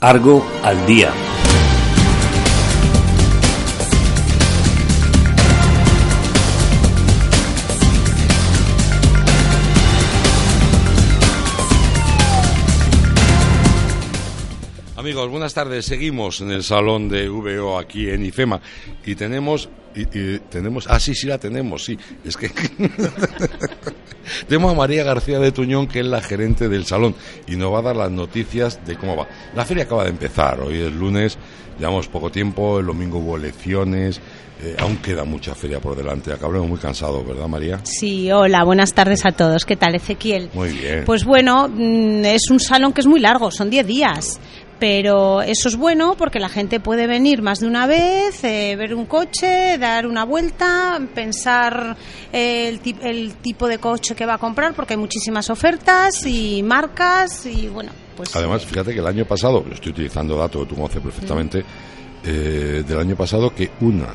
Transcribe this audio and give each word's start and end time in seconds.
Argo 0.00 0.46
al 0.62 0.86
día. 0.86 1.12
Amigos, 14.96 15.28
buenas 15.30 15.52
tardes. 15.52 15.86
Seguimos 15.86 16.42
en 16.42 16.52
el 16.52 16.62
salón 16.62 17.08
de 17.08 17.28
VO 17.28 17.76
aquí 17.76 18.08
en 18.08 18.24
IFEMA 18.24 18.60
y 19.04 19.16
tenemos 19.16 19.68
y, 19.96 20.38
tenemos 20.38 20.86
ah 20.88 21.00
sí 21.00 21.14
sí 21.14 21.26
la 21.26 21.38
tenemos 21.38 21.84
sí 21.84 21.98
es 22.24 22.36
que 22.36 22.50
tenemos 24.46 24.72
a 24.72 24.76
María 24.76 25.04
García 25.04 25.38
de 25.38 25.52
Tuñón 25.52 25.86
que 25.86 26.00
es 26.00 26.06
la 26.06 26.20
gerente 26.20 26.68
del 26.68 26.84
salón 26.84 27.14
y 27.46 27.56
nos 27.56 27.72
va 27.72 27.78
a 27.80 27.82
dar 27.82 27.96
las 27.96 28.10
noticias 28.10 28.84
de 28.86 28.96
cómo 28.96 29.16
va. 29.16 29.28
La 29.54 29.64
feria 29.64 29.84
acaba 29.84 30.04
de 30.04 30.10
empezar 30.10 30.60
hoy 30.60 30.80
es 30.80 30.92
lunes, 30.92 31.38
llevamos 31.78 32.08
poco 32.08 32.30
tiempo, 32.30 32.80
el 32.80 32.86
domingo 32.86 33.18
hubo 33.18 33.36
elecciones. 33.36 34.20
Eh, 34.60 34.74
aún 34.80 34.96
queda 34.96 35.22
mucha 35.22 35.54
feria 35.54 35.78
por 35.78 35.96
delante. 35.96 36.32
Acabamos 36.32 36.68
muy 36.68 36.78
cansados, 36.78 37.24
¿verdad, 37.24 37.46
María? 37.46 37.78
Sí, 37.84 38.32
hola, 38.32 38.64
buenas 38.64 38.92
tardes 38.92 39.24
a 39.24 39.30
todos. 39.30 39.64
¿Qué 39.64 39.76
tal, 39.76 39.94
Ezequiel? 39.94 40.50
Muy 40.52 40.70
bien. 40.70 41.04
Pues 41.06 41.24
bueno, 41.24 41.68
mm, 41.68 42.24
es 42.24 42.50
un 42.50 42.58
salón 42.58 42.92
que 42.92 43.00
es 43.00 43.06
muy 43.06 43.20
largo, 43.20 43.52
son 43.52 43.70
10 43.70 43.86
días. 43.86 44.40
Pero 44.78 45.42
eso 45.42 45.68
es 45.68 45.76
bueno 45.76 46.14
porque 46.16 46.38
la 46.38 46.48
gente 46.48 46.78
puede 46.78 47.06
venir 47.06 47.42
más 47.42 47.58
de 47.58 47.66
una 47.66 47.86
vez, 47.86 48.44
eh, 48.44 48.76
ver 48.76 48.94
un 48.94 49.06
coche, 49.06 49.76
dar 49.78 50.06
una 50.06 50.24
vuelta, 50.24 51.00
pensar 51.14 51.96
eh, 52.32 52.68
el, 52.68 52.96
el 53.02 53.34
tipo 53.36 53.66
de 53.66 53.78
coche 53.78 54.14
que 54.14 54.24
va 54.24 54.34
a 54.34 54.38
comprar 54.38 54.74
porque 54.74 54.94
hay 54.94 55.00
muchísimas 55.00 55.50
ofertas 55.50 56.24
y 56.26 56.62
marcas 56.62 57.44
y 57.46 57.66
bueno, 57.68 57.90
pues 58.16 58.34
Además, 58.34 58.64
fíjate 58.64 58.92
que 58.92 59.00
el 59.00 59.06
año 59.06 59.24
pasado, 59.24 59.64
estoy 59.72 59.92
utilizando 59.92 60.36
datos 60.36 60.62
que 60.62 60.68
tú 60.68 60.74
conoces 60.76 61.02
perfectamente, 61.02 61.64
eh, 62.24 62.84
del 62.86 62.98
año 62.98 63.16
pasado 63.16 63.54
que 63.54 63.70
una 63.80 64.08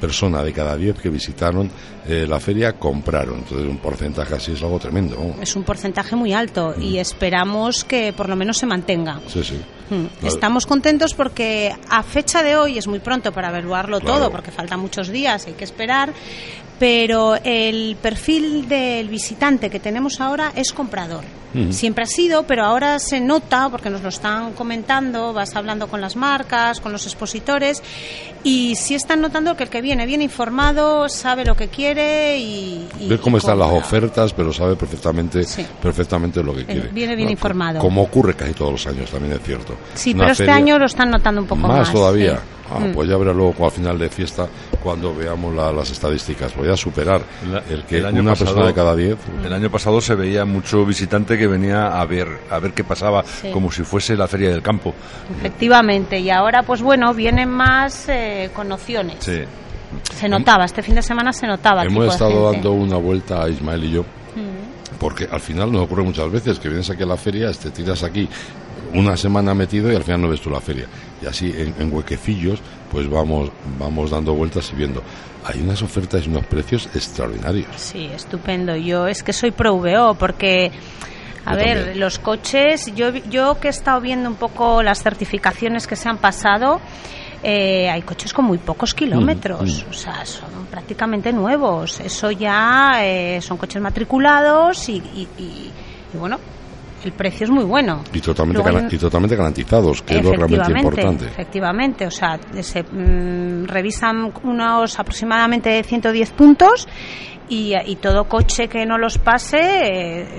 persona 0.00 0.42
de 0.42 0.52
cada 0.52 0.76
diez 0.76 0.96
que 0.98 1.10
visitaron 1.10 1.70
eh, 2.06 2.24
la 2.28 2.38
feria 2.38 2.74
compraron. 2.74 3.38
Entonces, 3.38 3.68
un 3.68 3.78
porcentaje 3.78 4.34
así 4.34 4.52
es 4.52 4.62
algo 4.62 4.78
tremendo. 4.78 5.34
es 5.40 5.56
un 5.56 5.64
porcentaje 5.64 6.14
muy 6.16 6.32
alto 6.32 6.74
y 6.80 6.98
esperamos 6.98 7.84
que 7.84 8.12
por 8.12 8.28
lo 8.28 8.36
menos 8.36 8.58
se 8.58 8.66
mantenga. 8.66 9.20
Sí, 9.26 9.42
sí. 9.42 9.60
Mm. 9.90 10.26
Estamos 10.26 10.66
contentos 10.66 11.14
porque 11.14 11.74
a 11.88 12.02
fecha 12.02 12.42
de 12.42 12.56
hoy 12.56 12.78
es 12.78 12.86
muy 12.86 12.98
pronto 12.98 13.32
para 13.32 13.48
evaluarlo 13.48 14.00
Claro. 14.00 14.18
todo, 14.18 14.30
porque 14.30 14.50
faltan 14.50 14.80
muchos 14.80 15.08
días, 15.08 15.46
hay 15.46 15.54
que 15.54 15.64
esperar, 15.64 16.12
pero 16.78 17.36
el 17.42 17.96
perfil 18.00 18.68
del 18.68 19.08
visitante 19.08 19.70
que 19.70 19.80
tenemos 19.80 20.20
ahora 20.20 20.52
es 20.54 20.72
comprador. 20.72 21.24
Siempre 21.70 22.04
ha 22.04 22.06
sido, 22.06 22.42
pero 22.44 22.64
ahora 22.64 22.98
se 22.98 23.20
nota, 23.20 23.68
porque 23.70 23.88
nos 23.90 24.02
lo 24.02 24.10
están 24.10 24.52
comentando, 24.52 25.32
vas 25.32 25.56
hablando 25.56 25.88
con 25.88 26.00
las 26.00 26.14
marcas, 26.14 26.78
con 26.80 26.92
los 26.92 27.06
expositores, 27.06 27.82
y 28.44 28.76
sí 28.76 28.94
están 28.94 29.20
notando 29.22 29.56
que 29.56 29.64
el 29.64 29.70
que 29.70 29.80
viene 29.80 30.04
bien 30.06 30.20
informado, 30.22 31.08
sabe 31.08 31.44
lo 31.44 31.56
que 31.56 31.68
quiere 31.68 32.38
y... 32.38 32.86
y- 33.00 33.08
Ve 33.08 33.18
cómo 33.18 33.36
y 33.36 33.40
están 33.40 33.58
las 33.58 33.70
ofertas, 33.70 34.32
pero 34.34 34.52
sabe 34.52 34.76
perfectamente, 34.76 35.42
Sí. 35.44 35.64
perfectamente 35.82 36.42
lo 36.42 36.54
que 36.54 36.64
quiere. 36.66 36.88
viene 36.88 37.16
bien 37.16 37.26
Bueno, 37.28 37.30
informado. 37.32 37.78
Como 37.80 38.02
ocurre 38.02 38.34
casi 38.34 38.52
todos 38.52 38.72
los 38.72 38.86
años, 38.86 39.10
también 39.10 39.32
es 39.34 39.42
cierto. 39.42 39.74
Sí, 39.94 40.10
Una 40.12 40.24
pero 40.24 40.32
este 40.32 40.50
año 40.50 40.78
lo 40.78 40.86
están 40.86 41.10
notando 41.10 41.40
un 41.40 41.46
poco 41.48 41.62
más. 41.62 41.78
más 41.78 41.92
todavía. 41.92 42.36
sí. 42.36 42.57
Ah, 42.70 42.80
Mm. 42.80 42.92
Pues 42.92 43.08
ya 43.08 43.16
verá 43.16 43.32
luego 43.32 43.64
al 43.64 43.70
final 43.70 43.98
de 43.98 44.08
fiesta 44.08 44.46
cuando 44.82 45.14
veamos 45.14 45.54
la- 45.54 45.72
las 45.72 45.90
estadísticas. 45.90 46.54
Voy 46.56 46.68
a 46.68 46.76
superar 46.76 47.22
La- 47.50 47.62
el 47.70 47.84
que 47.84 47.98
el 47.98 48.06
año 48.06 48.20
una 48.20 48.32
pasado- 48.32 48.46
persona 48.50 48.66
de 48.68 48.74
cada 48.74 48.94
diez. 48.96 49.16
El 49.44 49.52
año 49.52 49.70
pasado 49.70 50.00
se 50.00 50.14
veía 50.14 50.44
mucho 50.44 50.84
visitante 50.84 51.38
que 51.38 51.46
venía 51.46 51.88
a 52.00 52.04
ver 52.04 52.28
a 52.50 52.58
ver 52.58 52.72
qué 52.72 52.84
pasaba, 52.84 53.24
Sí. 53.24 53.50
como 53.50 53.70
si 53.72 53.82
fuese 53.84 54.16
la 54.16 54.26
feria 54.28 54.50
del 54.50 54.62
campo. 54.62 54.94
Efectivamente, 55.38 56.18
y 56.18 56.30
ahora 56.30 56.62
pues 56.62 56.82
bueno, 56.82 57.14
vienen 57.14 57.48
más 57.48 58.08
eh, 58.08 58.50
con 58.54 58.70
opciones. 58.72 59.16
Sí. 59.20 59.40
Se 60.14 60.28
notaba, 60.28 60.64
este 60.66 60.82
fin 60.82 60.94
de 60.96 61.02
semana 61.02 61.32
se 61.32 61.46
notaba. 61.46 61.82
Hemos 61.84 62.08
estado 62.12 62.52
dando 62.52 62.72
una 62.72 62.96
vuelta 62.98 63.42
a 63.44 63.48
Ismael 63.48 63.84
y 63.84 63.92
yo, 63.92 64.04
Mm. 64.34 64.96
porque 64.98 65.28
al 65.30 65.40
final 65.40 65.70
nos 65.72 65.82
ocurre 65.82 66.02
muchas 66.02 66.30
veces 66.30 66.58
que 66.58 66.68
vienes 66.68 66.88
aquí 66.90 67.02
a 67.02 67.06
la 67.06 67.16
feria, 67.16 67.50
te 67.52 67.70
tiras 67.70 68.02
aquí 68.02 68.28
una 68.94 69.16
semana 69.16 69.54
metido 69.54 69.92
y 69.92 69.96
al 69.96 70.02
final 70.04 70.22
no 70.22 70.28
ves 70.28 70.40
tú 70.40 70.50
la 70.50 70.60
feria. 70.60 70.86
Y 71.22 71.26
así 71.26 71.52
en, 71.56 71.74
en 71.78 71.92
huequecillos, 71.92 72.60
pues 72.90 73.08
vamos, 73.10 73.50
vamos 73.78 74.10
dando 74.10 74.34
vueltas 74.34 74.70
y 74.72 74.76
viendo. 74.76 75.02
Hay 75.44 75.60
unas 75.60 75.82
ofertas 75.82 76.24
y 76.26 76.28
unos 76.30 76.46
precios 76.46 76.88
extraordinarios. 76.94 77.66
Sí, 77.76 78.08
estupendo. 78.14 78.76
Yo 78.76 79.06
es 79.06 79.22
que 79.22 79.32
soy 79.32 79.50
pro 79.50 79.76
VO 79.76 80.14
porque, 80.14 80.70
a 81.44 81.52
Yo 81.52 81.56
ver, 81.58 81.76
también. 81.78 82.00
los 82.00 82.18
coches, 82.18 82.92
yo, 82.94 83.10
yo 83.30 83.58
que 83.60 83.68
he 83.68 83.70
estado 83.70 84.00
viendo 84.00 84.28
un 84.28 84.36
poco 84.36 84.82
las 84.82 85.02
certificaciones 85.02 85.86
que 85.86 85.96
se 85.96 86.08
han 86.08 86.18
pasado, 86.18 86.80
eh, 87.42 87.88
hay 87.88 88.02
coches 88.02 88.32
con 88.32 88.46
muy 88.46 88.58
pocos 88.58 88.94
kilómetros, 88.94 89.84
mm. 89.86 89.90
o 89.90 89.92
sea, 89.92 90.24
son 90.24 90.66
prácticamente 90.66 91.32
nuevos. 91.32 92.00
Eso 92.00 92.30
ya 92.30 92.92
eh, 93.04 93.40
son 93.40 93.56
coches 93.56 93.80
matriculados 93.80 94.88
y, 94.88 94.96
y- 94.96 95.28
y- 95.36 95.72
y 96.12 96.16
bueno, 96.16 96.38
el 97.04 97.12
precio 97.12 97.44
es 97.44 97.50
muy 97.50 97.64
bueno. 97.64 98.02
Y 98.12 98.20
totalmente, 98.20 98.60
un- 98.70 98.88
y 98.90 98.98
totalmente 98.98 99.36
garantizados, 99.36 100.02
que 100.02 100.18
es 100.18 100.24
lo 100.24 100.32
realmente 100.32 100.70
importante. 100.80 101.26
Efectivamente, 101.26 102.06
o 102.06 102.10
sea, 102.10 102.38
se 102.60 102.82
mm, 102.82 103.66
revisan 103.66 104.32
unos 104.42 104.98
aproximadamente 104.98 105.82
110 105.82 106.30
puntos 106.32 106.88
y, 107.50 107.72
y 107.86 107.96
todo 107.96 108.24
coche 108.28 108.68
que 108.68 108.84
no 108.84 108.98
los 108.98 109.16
pase 109.16 109.56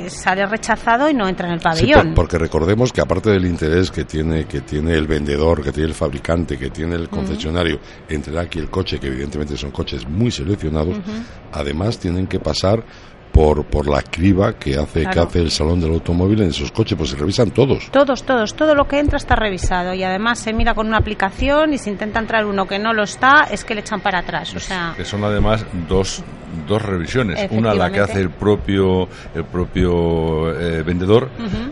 eh, 0.05 0.09
sale 0.11 0.45
rechazado 0.45 1.09
y 1.09 1.13
no 1.15 1.27
entra 1.27 1.47
en 1.47 1.53
el 1.53 1.59
Sí, 1.59 1.63
pabellón. 1.63 2.05
por- 2.07 2.13
porque 2.25 2.37
recordemos 2.37 2.93
que 2.93 3.01
aparte 3.01 3.31
del 3.31 3.45
interés 3.47 3.89
que 3.89 4.05
tiene 4.05 4.45
que 4.45 4.61
tiene 4.61 4.93
el 4.93 5.07
vendedor, 5.07 5.63
que 5.63 5.71
tiene 5.71 5.89
el 5.89 5.95
fabricante, 5.95 6.57
que 6.57 6.69
tiene 6.69 6.95
el 6.95 7.09
concesionario, 7.09 7.79
entre 8.09 8.37
aquí 8.39 8.59
el 8.59 8.69
coche, 8.69 8.99
que 8.99 9.07
evidentemente 9.07 9.57
son 9.57 9.71
coches 9.71 10.07
muy 10.07 10.29
seleccionados, 10.29 10.97
además 11.51 11.97
tienen 11.97 12.27
que 12.27 12.39
pasar 12.39 12.83
por 13.39 13.63
por 13.63 13.87
la 13.87 14.01
criba 14.01 14.51
que 14.59 14.77
hace 14.77 15.05
que 15.05 15.17
hace 15.17 15.39
el 15.39 15.49
salón 15.49 15.79
del 15.79 15.91
automóvil 15.93 16.41
en 16.41 16.49
esos 16.49 16.73
coches, 16.73 16.97
pues 16.97 17.11
se 17.11 17.15
revisan 17.15 17.51
todos. 17.51 17.89
Todos, 17.89 18.23
todos, 18.23 18.53
todo 18.53 18.75
lo 18.75 18.85
que 18.85 18.99
entra 18.99 19.15
está 19.15 19.37
revisado 19.37 19.93
y 19.93 20.03
además 20.03 20.39
se 20.39 20.51
mira 20.51 20.73
con 20.73 20.87
una 20.87 20.97
aplicación 20.97 21.73
y 21.73 21.77
si 21.77 21.89
intenta 21.89 22.19
entrar 22.19 22.45
uno 22.45 22.67
que 22.67 22.79
no 22.79 22.91
lo 22.91 23.03
está, 23.03 23.47
es 23.49 23.63
que 23.63 23.75
le 23.75 23.79
echan 23.79 24.01
para 24.01 24.19
atrás. 24.19 24.53
O 24.55 24.59
sea, 24.59 24.93
Que 24.97 25.05
son 25.05 25.23
además 25.23 25.65
dos, 25.87 26.21
dos 26.67 26.81
revisiones. 26.81 27.49
Una 27.51 27.73
la 27.73 27.89
que 27.89 28.01
hace 28.01 28.19
el 28.19 28.29
propio 28.29 29.07
el 29.33 29.45
propio 29.45 30.51
eh, 30.59 30.83
vendedor, 30.83 31.29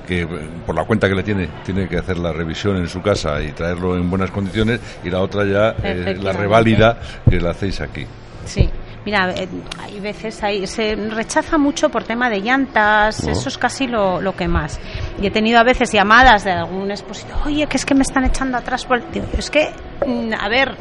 que 0.07 0.21
eh, 0.21 0.27
por 0.65 0.73
la 0.73 0.85
cuenta 0.85 1.09
que 1.09 1.15
le 1.15 1.23
tiene, 1.23 1.49
tiene 1.65 1.89
que 1.89 1.97
hacer 1.97 2.17
la 2.17 2.31
revisión 2.31 2.77
en 2.77 2.87
su 2.87 3.01
casa 3.01 3.41
y 3.41 3.51
traerlo 3.51 3.97
en 3.97 4.09
buenas 4.09 4.31
condiciones, 4.31 4.79
y 5.03 5.09
la 5.09 5.19
otra 5.19 5.43
ya 5.43 5.75
eh, 5.83 6.17
la 6.17 6.31
reválida 6.31 6.97
que 7.29 7.41
la 7.41 7.49
hacéis 7.49 7.81
aquí. 7.81 8.05
Sí, 8.45 8.69
mira, 9.07 9.31
eh, 9.37 9.47
hay 9.81 10.01
veces 10.01 10.43
ahí 10.43 10.67
se 10.67 10.93
rechaza 10.95 11.57
mucho 11.57 11.87
por 11.87 12.03
tema 12.03 12.29
de 12.29 12.41
llantas, 12.41 13.23
No. 13.23 13.31
eso 13.31 13.47
es 13.47 13.57
casi 13.57 13.87
lo, 13.87 14.19
lo 14.19 14.35
que 14.35 14.49
más. 14.49 14.81
Y 15.21 15.27
he 15.27 15.31
tenido 15.31 15.59
a 15.59 15.63
veces 15.63 15.93
llamadas 15.93 16.43
de 16.43 16.51
algún 16.51 16.91
expositor, 16.91 17.37
oye, 17.45 17.65
que 17.67 17.77
es 17.77 17.85
que 17.85 17.95
me 17.95 18.01
están 18.01 18.25
echando 18.25 18.57
atrás 18.57 18.83
por 18.85 18.97
el... 18.97 19.03
Es 19.37 19.49
que, 19.49 19.69
mm, 20.05 20.33
a 20.37 20.49
ver, 20.49 20.75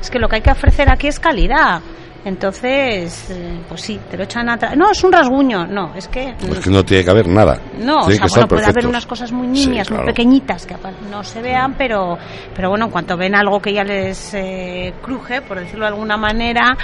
es 0.00 0.08
que 0.08 0.20
lo 0.20 0.28
que 0.28 0.36
hay 0.36 0.42
que 0.42 0.52
ofrecer 0.52 0.88
aquí 0.88 1.08
es 1.08 1.18
calidad. 1.18 1.80
Entonces, 2.24 3.30
eh, 3.30 3.60
pues 3.68 3.80
sí, 3.80 3.98
te 4.08 4.16
lo 4.16 4.22
echan 4.22 4.48
atrás. 4.48 4.76
No, 4.76 4.92
es 4.92 5.02
un 5.02 5.10
rasguño, 5.10 5.66
no, 5.66 5.92
es 5.96 6.06
que... 6.06 6.36
Es 6.48 6.60
que 6.60 6.70
no 6.70 6.84
tiene 6.84 7.02
que 7.02 7.10
haber 7.10 7.26
nada. 7.26 7.58
No, 7.80 7.98
o 8.02 8.06
Tienen 8.06 8.18
sea, 8.18 8.26
que 8.26 8.32
bueno, 8.34 8.48
puede 8.48 8.66
haber 8.66 8.86
unas 8.86 9.06
cosas 9.06 9.32
muy 9.32 9.48
Sí, 9.58 9.66
niñas, 9.66 9.88
claro. 9.88 10.04
muy 10.04 10.12
pequeñitas 10.12 10.64
que 10.64 10.76
no 11.10 11.24
se 11.24 11.42
vean, 11.42 11.74
pero, 11.76 12.16
pero 12.54 12.68
bueno, 12.70 12.84
en 12.84 12.90
cuanto 12.92 13.16
ven 13.16 13.34
algo 13.34 13.58
que 13.60 13.72
ya 13.72 13.82
les 13.82 14.34
eh, 14.34 14.94
cruje, 15.02 15.42
por 15.42 15.58
decirlo 15.58 15.84
de 15.84 15.88
alguna 15.94 16.16
manera, 16.16 16.76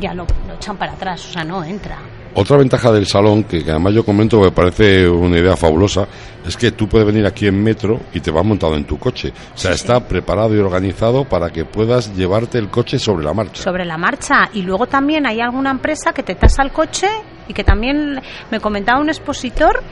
ya 0.00 0.14
lo, 0.14 0.26
lo 0.46 0.54
echan 0.54 0.76
para 0.76 0.92
atrás, 0.92 1.26
o 1.28 1.32
sea, 1.32 1.44
no 1.44 1.62
entra. 1.64 1.98
Otra 2.34 2.56
ventaja 2.56 2.90
del 2.90 3.06
salón, 3.06 3.44
que, 3.44 3.62
que 3.62 3.70
además 3.70 3.92
yo 3.92 4.04
comento 4.06 4.38
que 4.38 4.46
me 4.46 4.52
parece 4.52 5.06
una 5.06 5.38
idea 5.38 5.54
fabulosa, 5.54 6.08
es 6.46 6.56
que 6.56 6.72
tú 6.72 6.88
puedes 6.88 7.06
venir 7.06 7.26
aquí 7.26 7.46
en 7.46 7.62
metro 7.62 8.00
y 8.14 8.20
te 8.20 8.30
vas 8.30 8.44
montado 8.44 8.74
en 8.74 8.84
tu 8.84 8.98
coche. 8.98 9.32
O 9.54 9.58
sea, 9.58 9.72
está 9.72 10.00
preparado 10.00 10.54
y 10.56 10.58
organizado 10.58 11.24
para 11.24 11.50
que 11.50 11.66
puedas 11.66 12.16
llevarte 12.16 12.56
el 12.56 12.70
coche 12.70 12.98
sobre 12.98 13.24
la 13.24 13.34
marcha. 13.34 13.62
sobre 13.62 13.84
la 13.84 13.98
marcha 13.98 14.48
y 14.54 14.62
luego 14.62 14.86
también 14.86 15.26
hay 15.26 15.40
alguna 15.40 15.70
empresa 15.70 16.12
que 16.14 16.22
te 16.22 16.34
tasa 16.34 16.62
el 16.62 16.72
coche 16.72 17.08
y 17.48 17.52
que 17.52 17.64
también 17.64 18.18
me 18.50 18.60
comentaba 18.60 18.98
un 19.00 19.10
expositor 19.10 19.82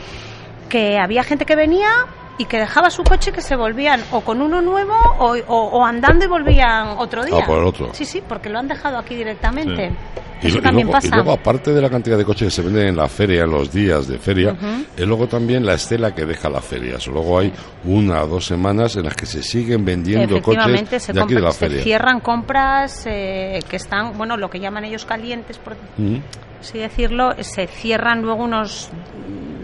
que 0.71 0.97
había 0.99 1.23
gente 1.25 1.45
que 1.45 1.57
venía 1.57 1.91
y 2.41 2.47
que 2.47 2.59
dejaba 2.59 2.89
su 2.91 3.03
coche 3.05 3.33
que 3.33 3.43
se 3.43 3.55
volvían 3.55 4.01
o 4.13 4.23
con 4.23 4.41
uno 4.41 4.63
nuevo 4.63 4.95
o, 5.19 5.37
o- 5.47 5.65
o 5.79 5.85
andando 5.85 6.25
y 6.25 6.29
volvían 6.29 6.89
otro 6.97 7.23
día. 7.25 7.37
Ah, 7.43 7.47
por 7.47 7.59
el 7.59 7.65
otro. 7.65 7.91
Sí, 7.93 8.05
sí, 8.07 8.23
porque 8.27 8.49
lo 8.49 8.59
han 8.59 8.67
dejado 8.69 8.97
aquí 8.99 9.15
directamente. 9.15 9.93
Y, 10.43 10.47
Eso 10.47 10.57
y 10.57 10.63
también 10.63 10.87
luego, 10.87 10.99
y 10.99 11.03
pasa. 11.03 11.17
luego, 11.17 11.33
aparte 11.33 11.71
de 11.75 11.83
la 11.83 11.91
cantidad 11.91 12.17
de 12.17 12.25
coches 12.25 12.47
que 12.47 12.51
se 12.51 12.63
venden 12.63 12.87
en 12.89 12.97
la 12.97 13.09
feria, 13.09 13.43
en 13.45 13.51
los 13.51 13.71
días 13.71 14.09
de 14.09 14.19
feria, 14.19 14.57
es 14.97 15.07
luego 15.07 15.27
también 15.27 15.67
la 15.67 15.75
estela 15.75 16.15
que 16.15 16.25
deja 16.25 16.49
la 16.49 16.63
feria. 16.63 16.99
So, 16.99 17.11
luego 17.11 17.41
hay 17.41 17.53
una 17.85 18.23
o 18.23 18.27
dos 18.27 18.47
semanas 18.47 18.97
en 18.97 19.05
las 19.05 19.15
que 19.15 19.27
se 19.27 19.43
siguen 19.43 19.85
vendiendo 19.85 20.41
coches 20.41 21.03
se, 21.03 21.13
de 21.13 21.21
aquí 21.21 21.35
de 21.35 21.53
se 21.53 21.69
cierran 21.83 22.21
compras 22.21 23.03
eh, 23.07 23.59
que 23.69 23.77
están, 23.77 24.17
bueno, 24.17 24.39
lo 24.39 24.49
que 24.49 24.61
llaman 24.61 24.85
ellos 24.87 25.05
calientes, 25.05 25.59
por 25.59 25.75
Mm. 25.99 26.17
así 26.59 26.79
decirlo, 26.79 27.33
se 27.41 27.67
cierran 27.67 28.23
luego 28.23 28.45
unos 28.45 28.89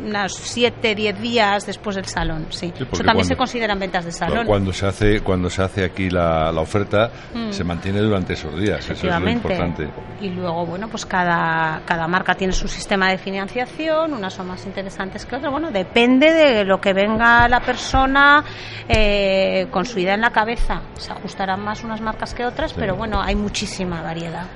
unos 0.07 0.35
7, 0.35 0.95
10 0.95 1.21
días 1.21 1.67
después 1.67 1.97
del 1.97 2.07
salón, 2.07 2.47
sí. 2.51 2.67
Eso 2.75 2.85
también 2.87 3.05
cuando- 3.05 3.25
se 3.25 3.37
consideran 3.37 3.79
ventas 3.79 4.05
de 4.05 4.13
salón. 4.13 4.47
Cuando 4.47 4.73
se 4.73 4.87
hace, 4.87 5.21
cuando 5.21 5.51
se 5.51 5.63
hace 5.63 5.85
aquí 5.85 6.09
la, 6.11 6.51
la 6.53 6.61
oferta, 6.61 7.11
se 7.51 7.65
mantiene 7.65 8.01
durante 8.01 8.35
esos 8.35 8.59
días. 8.59 8.79
Eso 8.81 8.93
es 8.93 9.03
lo 9.05 9.11
Mm. 9.11 9.29
Efectivamente. 9.29 9.33
importante. 9.33 9.89
Y 10.21 10.31
luego, 10.31 10.65
bueno, 10.67 10.89
pues 10.89 11.05
cada, 11.05 11.81
cada 11.85 12.07
marca 12.09 12.35
tiene 12.35 12.53
su 12.53 12.69
sistema 12.69 13.11
de 13.11 13.19
financiación, 13.19 14.15
unas 14.15 14.33
son 14.33 14.49
más 14.49 14.65
interesantes 14.67 15.27
que 15.27 15.37
otras. 15.37 15.51
Bueno, 15.53 15.71
depende 15.71 16.33
de 16.33 16.65
lo 16.65 16.81
que 16.81 16.93
venga 16.93 17.49
la 17.49 17.61
persona 17.61 18.43
eh, 18.89 19.67
con 19.71 19.85
su 19.85 19.99
idea 19.99 20.15
en 20.15 20.21
la 20.23 20.31
cabeza. 20.31 20.81
Se 20.95 21.13
ajustarán 21.13 21.61
más 21.61 21.83
unas 21.85 22.01
marcas 22.01 22.33
que 22.35 22.45
otras, 22.45 22.73
pero 22.73 22.97
bueno, 22.97 23.21
hay 23.21 23.35
muchísima 23.35 24.03
variedad. 24.03 24.47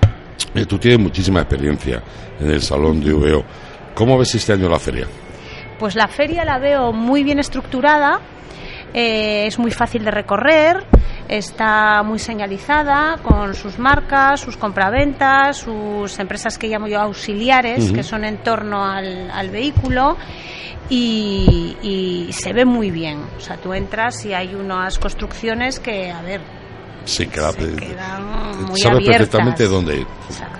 Eh, 0.54 0.64
tú 0.66 0.78
tienes 0.78 0.98
muchísima 1.00 1.40
experiencia 1.40 2.02
en 2.40 2.50
el 2.50 2.62
salón 2.62 3.00
de 3.02 3.12
VO. 3.12 3.44
¿Cómo 3.94 4.16
ves 4.18 4.34
este 4.34 4.52
año 4.52 4.68
la 4.68 4.78
feria? 4.78 5.06
Pues 5.80 5.96
la 5.96 6.06
feria 6.06 6.44
la 6.44 6.58
veo 6.58 6.92
muy 6.92 7.24
bien 7.24 7.38
estructurada, 7.40 8.20
eh, 8.92 9.46
es 9.46 9.58
muy 9.58 9.70
fácil 9.70 10.04
de 10.04 10.10
recorrer, 10.10 10.84
está 11.26 12.02
muy 12.02 12.18
señalizada 12.18 13.16
con 13.22 13.54
sus 13.54 13.78
marcas, 13.78 14.40
sus 14.40 14.56
compraventas, 14.58 15.56
sus 15.56 16.18
empresas 16.18 16.58
que 16.58 16.68
llamo 16.68 16.86
yo 16.86 17.00
auxiliares, 17.00 17.90
que 17.92 18.02
son 18.02 18.24
en 18.24 18.38
torno 18.42 18.84
al, 18.84 19.30
al 19.30 19.48
vehículo. 19.48 20.16
Y, 20.92 21.76
y 21.82 22.32
se 22.32 22.52
ve 22.52 22.64
muy 22.64 22.90
bien. 22.90 23.22
O 23.36 23.40
sea, 23.40 23.56
tú 23.56 23.72
entras 23.72 24.24
y 24.26 24.34
hay 24.34 24.54
unas 24.56 24.98
construcciones 24.98 25.78
que, 25.78 26.10
a 26.10 26.20
ver, 26.20 26.40
Sí, 27.04 27.26
queda, 27.28 27.52
se 27.52 27.76
quedan 27.76 28.24
muy 28.66 28.82
abiertas. 28.82 29.16
perfectamente 29.16 29.66
dónde 29.68 29.98
ir. 30.00 30.06
Exacto. 30.28 30.59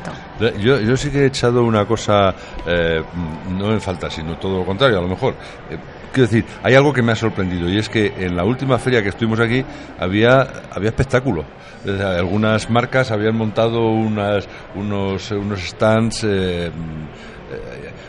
Yo, 0.59 0.81
yo 0.81 0.97
sí 0.97 1.11
que 1.11 1.21
he 1.21 1.27
echado 1.27 1.63
una 1.65 1.85
cosa, 1.87 2.35
eh, 2.67 3.03
no 3.51 3.73
en 3.73 3.81
falta, 3.81 4.11
sino 4.11 4.39
todo 4.39 4.59
lo 4.59 4.65
contrario, 4.65 4.99
a 4.99 5.03
lo 5.03 5.09
mejor. 5.09 5.35
Eh, 5.71 5.77
quiero 6.13 6.29
decir, 6.29 6.45
hay 6.63 6.75
algo 6.75 6.93
que 6.93 7.03
me 7.03 7.13
ha 7.13 7.17
sorprendido 7.17 7.69
y 7.69 7.79
es 7.79 7.89
que 7.89 8.13
en 8.19 8.37
la 8.37 8.45
última 8.45 8.79
feria 8.79 9.03
que 9.03 9.11
estuvimos 9.11 9.41
aquí 9.41 9.65
había, 9.99 10.41
había 10.73 10.91
espectáculo. 10.91 11.45
Sea, 11.85 12.17
algunas 12.17 12.69
marcas 12.69 13.11
habían 13.11 13.37
montado 13.37 13.89
unas, 13.89 14.47
unos, 14.75 15.31
unos 15.31 15.61
stands, 15.61 16.25
eh, 16.25 16.67
eh, 16.67 16.71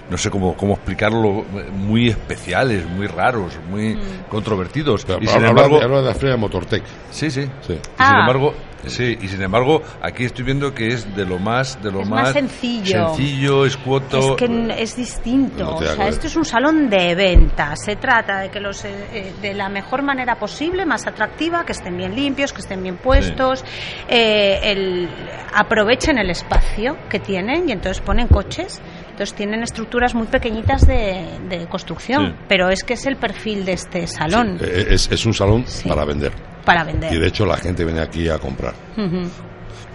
no 0.10 0.18
sé 0.18 0.30
cómo, 0.30 0.56
cómo 0.56 0.74
explicarlo, 0.74 1.46
muy 1.74 2.10
especiales, 2.10 2.86
muy 2.86 3.08
raros, 3.08 3.58
muy 3.70 3.98
controvertidos. 4.30 5.06
Pero, 5.06 5.20
y 5.22 5.28
sin 5.28 5.38
habla, 5.38 5.50
embargo, 5.50 5.82
habla 5.82 5.98
de 6.02 6.08
la 6.08 6.14
feria 6.14 6.36
de 6.36 6.84
sí, 7.12 7.32
sí. 7.32 7.44
Sí. 7.62 7.74
Y 7.74 7.76
sin 7.76 7.82
Ah. 7.98 8.20
embargo, 8.22 8.54
sí, 8.88 9.18
y 9.22 9.28
sin 9.28 9.42
embargo, 9.42 9.82
aquí 10.02 10.26
estoy 10.26 10.44
viendo 10.44 10.74
que 10.74 10.88
es 10.88 11.16
de 11.16 11.26
lo 11.26 11.40
más, 11.40 11.82
de 11.82 11.92
lo 11.92 12.02
Es 12.02 12.10
más, 12.10 12.24
más 12.24 12.34
sencillo. 12.34 13.08
sencillo, 13.16 13.66
escuoto. 13.66 14.20
Es 14.20 14.32
que 14.38 14.76
es 14.78 14.96
distinto. 14.96 15.64
No 15.64 15.76
o 15.78 15.84
sea, 15.84 16.08
esto 16.08 16.28
es 16.28 16.36
un 16.36 16.46
salón 16.46 16.90
de 16.90 17.16
ventas. 17.16 17.84
Se 17.86 17.96
trata 17.96 18.40
de 18.42 18.50
que 18.50 18.60
los 18.60 18.84
eh, 18.86 18.90
eh, 19.14 19.34
de 19.42 19.54
la 19.54 19.70
mejor 19.70 20.02
manera 20.04 20.36
posible, 20.36 20.86
más 20.86 21.08
atractiva, 21.08 21.66
que 21.66 21.72
estén 21.72 21.96
bien 21.96 22.16
limpios, 22.16 22.54
que 22.54 22.62
estén 22.62 22.82
bien 22.84 22.98
puestos, 22.98 23.64
eh, 24.08 24.60
el, 24.64 25.10
aprovechen 25.54 26.18
el 26.18 26.30
espacio 26.30 26.98
que 27.10 27.20
tienen 27.20 27.70
y 27.70 27.72
entonces 27.72 28.02
ponen 28.02 28.28
coches. 28.28 28.82
Entonces 29.22 29.38
tienen 29.38 29.62
estructuras 29.62 30.16
muy 30.16 30.26
pequeñitas 30.26 30.88
de, 30.88 31.24
de 31.48 31.68
construcción, 31.68 32.30
Sí. 32.32 32.34
pero 32.48 32.70
es 32.72 32.84
que 32.84 32.96
es 32.96 33.06
el 33.06 33.18
perfil 33.18 33.66
de 33.66 33.74
este 33.74 34.08
salón 34.08 34.58
Eh, 34.60 34.88
Es, 34.90 35.12
es 35.12 35.24
un 35.28 35.34
salón 35.36 35.64
Sí. 35.68 35.88
para 35.88 36.06
vender. 36.06 36.32
para 36.66 36.82
Y 36.82 36.86
vender. 36.88 37.20
de 37.20 37.28
hecho 37.28 37.46
la 37.46 37.56
gente 37.58 37.86
viene 37.86 38.02
aquí 38.02 38.28
a 38.30 38.40
comprar. 38.40 38.74
Ujú. 38.98 39.30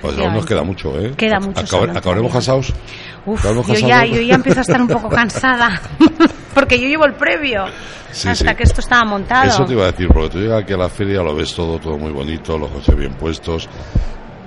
Pues 0.01 0.17
aún 0.19 0.33
nos 0.35 0.47
queda 0.47 0.63
mucho, 0.63 0.97
¿eh? 1.01 1.13
Queda 1.17 1.41
mucho 1.41 1.67
salón 1.67 1.97
¿Acabaremos 1.97 2.33
casados? 2.33 2.73
Uf, 3.25 3.41
¿Acabaremos 3.41 3.67
yo 3.67 3.75
ya, 3.89 3.89
casados? 4.03 4.17
yo 4.17 4.23
ya 4.23 4.35
empiezo 4.37 4.59
a 4.61 4.63
estar 4.63 4.81
un 4.81 4.87
poco 4.89 5.09
cansada, 5.21 5.81
porque 6.55 6.79
yo 6.79 6.87
llevo 6.87 7.05
el 7.07 7.15
previo 7.15 7.65
Sí, 8.13 8.29
hasta 8.29 8.51
sí. 8.51 8.57
que 8.57 8.63
esto 8.63 8.81
estaba 8.81 9.05
montado. 9.11 9.49
Eso 9.49 9.65
te 9.65 9.73
iba 9.73 9.83
a 9.83 9.91
decir, 9.91 10.07
porque 10.07 10.29
tú 10.31 10.39
llegas 10.39 10.63
aquí 10.63 10.73
a 10.73 10.77
la 10.77 10.89
feria, 10.89 11.21
lo 11.23 11.35
ves 11.35 11.53
todo, 11.53 11.81
todo 11.81 11.99
muy 11.99 12.13
bonito, 12.13 12.57
los 12.57 12.71
coches 12.71 12.95
bien 12.97 13.15
puestos, 13.15 13.69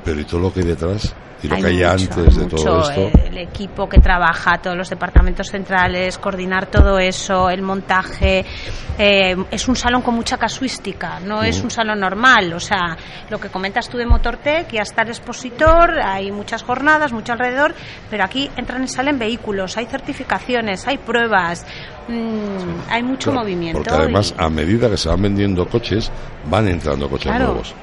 pero 0.06 0.22
¿y 0.22 0.24
todo 0.24 0.40
lo 0.40 0.54
que 0.54 0.62
hay 0.62 0.68
detrás? 0.68 1.14
¿Y 1.42 1.48
lo 1.48 1.56
que 1.56 1.68
hay 1.68 1.74
mucho, 1.76 1.90
antes 1.92 2.36
de 2.36 2.44
mucho, 2.44 2.56
todo 2.58 2.82
esto? 2.90 3.12
El 3.26 3.38
equipo 3.38 3.88
que 3.88 4.00
trabaja, 4.00 4.58
todos 4.62 4.76
los 4.76 4.90
departamentos 4.90 5.48
centrales, 5.48 6.18
coordinar 6.18 6.66
todo 6.68 6.98
eso, 7.00 7.50
el 7.50 7.62
montaje. 7.62 8.46
eh, 9.02 9.34
es 9.50 9.68
un 9.70 9.78
salón 9.78 10.02
con 10.02 10.14
mucha 10.16 10.36
casuística, 10.38 11.22
no 11.22 11.42
es 11.42 11.64
un 11.64 11.72
salón 11.72 12.02
normal. 12.02 12.52
O 12.54 12.60
sea, 12.60 12.98
lo 13.30 13.40
que 13.40 13.48
comentas 13.48 13.88
tú 13.88 13.98
de 13.98 14.06
Motortech, 14.06 14.70
ya 14.72 14.82
está 14.82 15.04
el 15.04 15.10
expositor, 15.10 16.00
hay 16.04 16.32
muchas 16.34 16.64
jornadas, 16.64 17.14
mucho 17.14 17.32
alrededor, 17.32 17.74
pero 18.10 18.26
aquí 18.26 18.50
entran 18.58 18.84
y 18.84 18.90
salen 18.90 19.18
vehículos, 19.18 19.78
hay 19.78 19.86
certificaciones, 19.86 20.86
hay 20.86 20.98
pruebas, 20.98 21.66
mm, 22.10 22.90
hay 22.90 23.02
mucho 23.04 23.32
Claro, 23.32 23.46
movimiento. 23.46 23.82
Porque 23.82 23.96
además, 24.02 24.36
y- 24.38 24.44
a 24.44 24.50
medida 24.50 24.90
que 24.90 24.98
se 24.98 25.08
van 25.08 25.22
vendiendo 25.22 25.66
coches, 25.68 26.12
van 26.50 26.68
entrando 26.68 27.08
coches 27.10 27.28
Claro. 27.32 27.46
nuevos. 27.46 27.74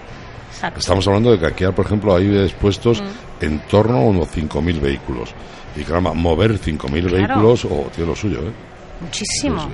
Exacto. 0.57 0.81
Estamos 0.81 1.07
hablando 1.07 1.31
de 1.33 1.39
que 1.39 1.47
aquí, 1.47 1.65
por 1.75 1.85
ejemplo, 1.87 2.17
hay 2.17 2.37
expuestos 2.45 3.01
Mm. 3.03 3.45
en 3.45 3.59
torno 3.69 3.97
a 3.99 4.01
unos 4.01 4.29
5.000 4.29 4.81
vehículos. 4.81 5.31
Y 5.77 5.83
caramba, 5.85 6.13
mover 6.15 6.59
5.000 6.59 7.07
Claro. 7.09 7.17
vehículos, 7.27 7.65
o 7.67 7.91
tiene 7.95 8.09
lo 8.11 8.17
suyo, 8.17 8.39
¿eh? 8.41 8.53
Muchísimo. 9.01 9.69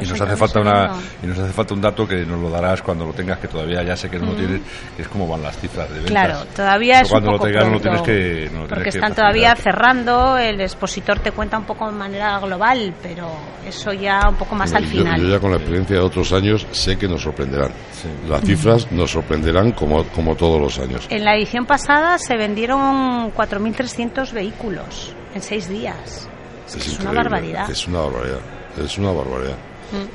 Y 0.00 0.06
nos 0.06 0.20
hace 0.20 0.36
falta 0.36 0.60
una 0.60 0.90
y 1.22 1.26
nos 1.26 1.38
hace 1.38 1.52
falta 1.52 1.74
un 1.74 1.80
dato 1.80 2.06
que 2.06 2.24
nos 2.26 2.40
lo 2.40 2.50
darás 2.50 2.82
cuando 2.82 3.06
lo 3.06 3.12
tengas 3.12 3.38
que 3.38 3.48
todavía 3.48 3.82
ya 3.82 3.96
sé 3.96 4.10
que 4.10 4.18
no 4.18 4.26
lo 4.26 4.34
tienes 4.34 4.60
que 4.96 5.02
es 5.02 5.08
cómo 5.08 5.26
van 5.28 5.42
las 5.42 5.56
cifras 5.58 5.88
de 5.88 5.96
ventas. 5.96 6.10
Claro, 6.10 6.44
todavía 6.54 6.94
Pero 6.94 7.04
es 7.06 7.10
cuando 7.10 7.30
un 7.30 7.36
lo 7.36 7.42
tengas 7.44 7.64
no 7.64 7.70
lo 7.72 7.80
tienes 7.80 8.02
que 8.02 8.12
no 8.12 8.60
lo 8.60 8.66
tienes 8.66 8.68
porque 8.68 8.82
que 8.84 8.88
están 8.90 9.14
todavía 9.14 9.54
cerrando, 9.56 10.36
el 10.38 10.60
expositor 10.60 11.18
te 11.20 11.30
cuenta 11.32 11.58
un 11.58 11.64
poco 11.64 11.86
de 11.86 11.92
manera 11.92 12.38
global, 12.40 12.94
pero 13.02 13.28
eso 13.66 13.92
ya 13.92 14.20
un 14.28 14.36
poco 14.36 14.54
más 14.54 14.72
al 14.74 14.84
Yo- 14.84 14.90
final. 14.90 15.20
Yo, 15.20 15.28
ya 15.28 15.40
con 15.40 15.50
la 15.50 15.56
experiencia 15.56 15.96
de 15.96 16.02
otros 16.02 16.32
años 16.32 16.66
sé 16.72 16.96
que 16.96 17.08
nos 17.08 17.22
sorprenderán. 17.22 17.70
Sí. 17.92 18.08
Las 18.28 18.42
cifras 18.42 18.90
nos 18.92 19.10
sorprenderán 19.10 19.72
como, 19.72 20.04
como 20.08 20.34
todos 20.34 20.60
los 20.60 20.78
años. 20.78 21.06
En 21.10 21.24
la 21.24 21.34
edición 21.36 21.66
pasada 21.66 22.18
se 22.18 22.36
vendieron 22.36 23.32
4.300 23.32 24.32
vehículos 24.32 25.14
en 25.34 25.42
seis 25.42 25.68
días. 25.68 26.28
Es, 26.66 26.98
una 26.98 27.12
barbaridad. 27.12 27.70
Es 27.70 27.86
una 27.86 28.00
barbaridad. 28.00 28.40
Es 28.82 28.98
una 28.98 29.12
barbaridad. 29.12 29.56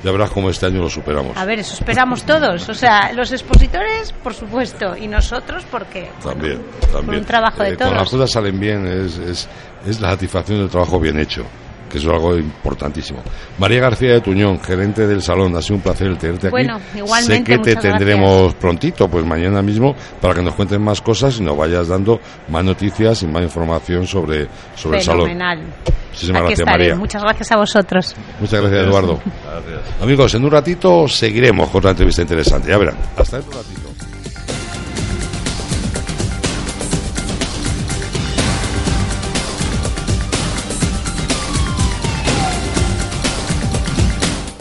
Ya 0.04 0.12
verás 0.12 0.30
cómo 0.32 0.50
este 0.50 0.66
año 0.66 0.80
lo 0.82 0.90
superamos. 0.90 1.38
A 1.38 1.46
ver, 1.46 1.60
eso 1.60 1.74
esperamos 1.74 2.24
todos. 2.24 2.68
O 2.70 2.74
sea, 2.74 3.12
los 3.14 3.32
expositores, 3.32 4.12
por 4.24 4.34
supuesto, 4.34 4.96
y 4.98 5.08
nosotros, 5.08 5.64
porque 5.72 6.10
bueno, 6.24 6.40
También, 6.42 6.62
por 6.82 6.90
también. 6.92 7.20
un 7.20 7.26
trabajo 7.26 7.64
de 7.64 7.70
Eh, 7.72 7.76
Cuando 7.78 7.96
las 7.96 8.10
todos. 8.10 8.22
cosas 8.22 8.32
salen 8.32 8.60
bien 8.60 8.86
es, 8.88 9.18
es, 9.18 9.50
es 9.88 10.00
la 10.02 10.10
satisfacción 10.12 10.60
del 10.60 10.70
trabajo 10.70 11.00
bien 11.00 11.18
hecho, 11.20 11.44
que 11.90 11.98
eso 11.98 12.10
es 12.10 12.14
algo 12.14 12.38
importantísimo. 12.38 13.22
María 13.58 13.82
García 13.82 14.14
de 14.14 14.22
Tuñón, 14.22 14.60
gerente 14.62 15.08
del 15.08 15.22
salón, 15.22 15.56
ha 15.56 15.62
sido 15.62 15.78
un 15.78 15.82
placer 15.82 16.08
el 16.08 16.18
tenerte 16.18 16.48
aquí. 16.48 16.52
Bueno, 16.52 16.80
igualmente, 16.96 17.54
Sé 17.54 17.60
que 17.64 17.76
te 17.76 17.76
tendremos 17.76 18.54
prontito, 18.56 19.08
pues 19.08 19.26
mañana 19.26 19.62
mismo, 19.62 19.96
para 20.22 20.36
que 20.36 20.42
nos 20.42 20.56
cuentes 20.56 20.80
más 20.80 21.02
cosas 21.02 21.38
y 21.40 21.44
nos 21.44 21.58
vayas 21.58 21.88
dando 21.88 22.20
más 22.50 22.64
noticias 22.64 23.24
y 23.24 23.28
más 23.28 23.44
información 23.44 24.06
sobre, 24.08 24.48
sobre 24.76 25.00
el 25.00 25.04
salón. 25.04 25.28
Fenomenal. 25.28 25.60
Muchísimas 26.10 26.42
Aquí 26.42 26.48
gracias, 26.48 26.60
estaré. 26.60 26.84
María. 26.84 26.96
Muchas 26.96 27.24
gracias 27.24 27.52
a 27.52 27.58
vosotros. 27.58 28.16
Muchas 28.40 28.62
gracias, 28.62 28.88
Eduardo. 28.88 29.20
Gracias. 29.24 30.02
Amigos, 30.02 30.34
en 30.36 30.44
un 30.46 30.52
ratito 30.52 31.08
seguiremos 31.08 31.70
con 31.70 31.80
otra 31.80 31.92
entrevista 31.92 32.22
interesante. 32.22 32.70
Ya 32.70 32.78
verán. 32.78 32.98
Hasta 33.18 33.38
dentro 33.38 33.52
de 33.54 33.60
un 33.60 33.64
ratito. 33.64 33.89